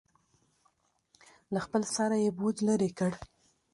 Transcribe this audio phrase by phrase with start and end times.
[1.53, 3.11] له خپل سره یې بوج لرې کړ.